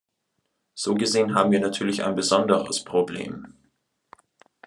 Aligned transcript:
So 0.73 0.95
gesehen 0.95 1.35
haben 1.35 1.51
wir 1.51 1.59
natürlich 1.59 2.03
ein 2.03 2.15
besonderes 2.15 2.83
Problem. 2.83 3.53